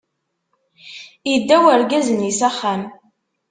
Idda 1.33 1.57
urgaz-nni 1.73 2.31
s 2.39 2.41
axxam. 2.49 2.81